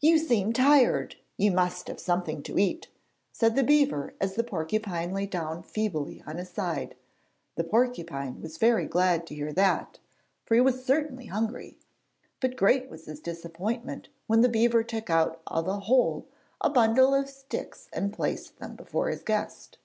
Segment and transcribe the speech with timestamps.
[0.00, 2.88] 'You seem tired; you must have something to eat,'
[3.30, 6.96] said the beaver as the porcupine lay down feebly on his side.
[7.56, 9.98] The porcupine was very glad to hear that,
[10.46, 11.78] for he was certainly hungry;
[12.40, 16.26] but great was his disappointment when the beaver took out of a hole
[16.62, 19.76] a bundle of sticks and placed them before his guest.